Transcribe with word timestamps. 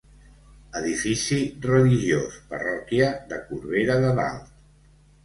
Edifici 0.77 1.35
religiós, 1.65 2.39
parròquia 2.53 3.11
de 3.35 3.39
Corbera 3.51 3.99
de 4.07 4.11
Dalt. 4.23 4.49